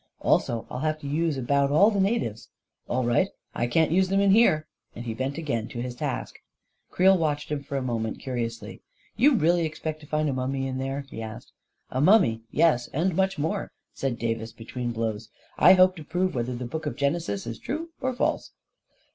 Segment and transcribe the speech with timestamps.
[0.21, 2.49] "Also I'll have to use about all the natives."
[2.89, 3.27] "All right.
[3.53, 6.39] I can't use them in here," and he bent again to his task.
[6.89, 8.81] Creel watched him for a moment curiously.
[9.11, 11.51] 44 You really expect to find a mummy in there?" he asked."
[11.91, 15.29] A mummy— yes— and much more," said Da vis, between blows."
[15.69, 18.53] I hope to prove whether the book of Genesis is true or false?